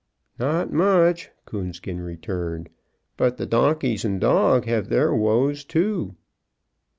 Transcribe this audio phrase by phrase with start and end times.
[0.39, 2.69] "Not much," Coonskin returned;
[3.17, 6.15] "but the donkeys and dog have their woes, too."